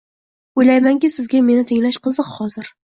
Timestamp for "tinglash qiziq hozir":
1.75-2.77